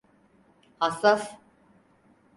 [0.79, 1.29] Hassas.